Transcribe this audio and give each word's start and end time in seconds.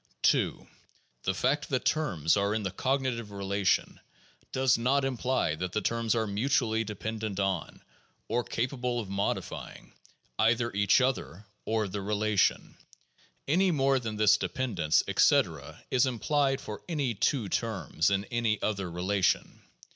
2. 0.23 0.67
The 1.25 1.33
fact 1.35 1.69
that 1.69 1.85
terms 1.85 2.35
are 2.35 2.55
in 2.55 2.63
the 2.63 2.71
cognitive 2.71 3.29
relation 3.31 3.99
does 4.51 4.75
not 4.75 5.05
imply 5.05 5.53
that 5.53 5.73
the 5.73 5.81
terms 5.81 6.15
are 6.15 6.25
mutually 6.25 6.83
dependent 6.83 7.39
on, 7.39 7.83
or 8.27 8.43
capable 8.43 8.99
of 8.99 9.09
modifying, 9.11 9.93
either 10.39 10.73
each 10.73 11.01
other 11.01 11.45
or 11.65 11.87
the 11.87 12.01
relation, 12.01 12.75
any 13.47 13.69
more 13.69 13.99
than 13.99 14.15
this 14.15 14.37
de 14.39 14.49
pendence, 14.49 15.03
etc., 15.07 15.83
is 15.91 16.07
implied 16.07 16.59
for 16.59 16.81
any 16.89 17.13
two 17.13 17.47
terms 17.47 18.09
in 18.09 18.25
any 18.31 18.59
other 18.63 18.89
relation. 18.89 19.61